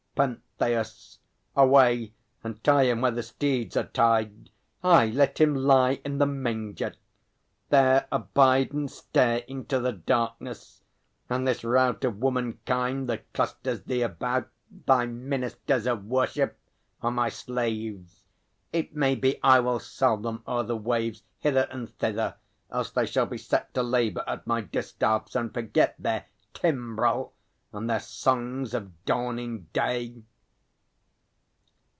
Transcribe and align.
PENTHEUS. 0.13 1.17
Away, 1.55 2.13
and 2.43 2.61
tie 2.63 2.83
him 2.83 3.01
where 3.01 3.09
the 3.09 3.23
steeds 3.23 3.75
are 3.77 3.85
tied; 3.85 4.51
Aye, 4.83 5.07
let 5.15 5.39
him 5.39 5.55
lie 5.55 5.99
in 6.05 6.19
the 6.19 6.25
manger! 6.27 6.93
There 7.69 8.07
abide 8.11 8.71
And 8.73 8.91
stare 8.91 9.37
into 9.47 9.79
the 9.79 9.93
darkness! 9.93 10.83
And 11.29 11.47
this 11.47 11.63
rout 11.63 12.03
Of 12.03 12.17
womankind 12.19 13.09
that 13.09 13.31
clusters 13.33 13.83
thee 13.83 14.01
about, 14.03 14.49
Thy 14.85 15.05
ministers 15.07 15.87
of 15.87 16.05
worship, 16.05 16.55
are 17.01 17.09
my 17.09 17.29
slaves! 17.29 18.25
It 18.73 18.93
may 18.93 19.15
be 19.15 19.39
I 19.41 19.59
will 19.61 19.79
sell 19.79 20.17
them 20.17 20.43
o'er 20.47 20.63
the 20.63 20.77
waves, 20.77 21.23
Hither 21.39 21.67
and 21.71 21.89
thither; 21.89 22.35
else 22.69 22.91
they 22.91 23.05
shall 23.07 23.25
be 23.25 23.39
set 23.39 23.73
To 23.73 23.81
labour 23.81 24.23
at 24.27 24.45
my 24.45 24.61
distaffs, 24.61 25.35
and 25.35 25.51
forget 25.51 25.95
Their 25.97 26.25
timbrel 26.53 27.33
and 27.73 27.89
their 27.89 28.01
songs 28.01 28.73
of 28.73 28.91
dawning 29.05 29.65
day! 29.71 30.21